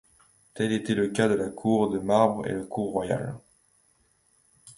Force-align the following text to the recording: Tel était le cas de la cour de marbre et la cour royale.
Tel 0.55 0.71
était 0.73 0.95
le 0.95 1.09
cas 1.09 1.27
de 1.29 1.35
la 1.35 1.49
cour 1.49 1.91
de 1.91 1.99
marbre 1.99 2.47
et 2.47 2.55
la 2.55 2.63
cour 2.63 2.89
royale. 2.91 3.37